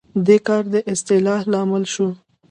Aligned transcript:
دې 0.25 0.37
کار 0.47 0.63
د 0.73 0.75
اصلاح 0.91 1.41
لامل 1.51 1.83
شو. 1.93 2.07